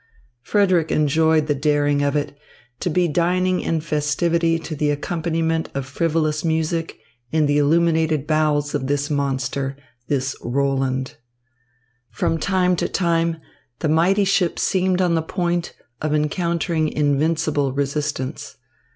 [0.41, 2.35] Frederick enjoyed the daring of it
[2.79, 6.97] to be dining in festivity to the accompaniment of frivolous music
[7.31, 9.77] in the illuminated bowels of this monster,
[10.07, 11.17] this Roland.
[12.09, 13.37] From time to time
[13.77, 18.57] the mighty ship seemed on the point of encountering invincible resistance.